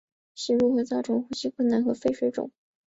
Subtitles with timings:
[0.33, 2.49] 吸入会造成呼吸困难和肺水肿。